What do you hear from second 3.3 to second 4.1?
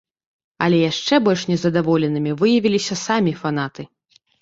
фанаты.